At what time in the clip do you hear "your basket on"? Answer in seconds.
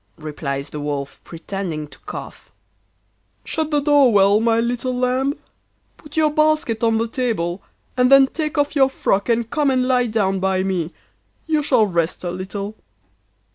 6.17-6.97